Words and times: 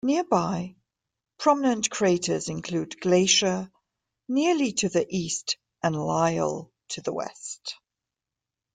Nearby 0.03 0.77
prominent 1.37 1.91
craters 1.91 2.49
include 2.49 2.99
Glaisher 2.99 3.69
nearly 4.27 4.71
to 4.71 4.89
the 4.89 5.05
east 5.07 5.57
and 5.83 5.95
Lyell 5.95 6.71
to 6.89 7.01
the 7.01 7.13
west. 7.13 7.75